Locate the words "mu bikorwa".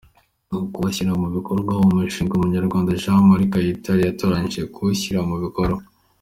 1.21-1.71, 5.29-5.81